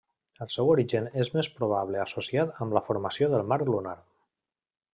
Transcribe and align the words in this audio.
El 0.43 0.47
seu 0.53 0.69
origen 0.75 1.09
és 1.23 1.29
més 1.35 1.49
probable 1.59 2.01
associat 2.05 2.57
amb 2.65 2.77
la 2.79 2.83
formació 2.89 3.29
del 3.35 3.45
mar 3.53 3.61
lunar. 3.69 3.97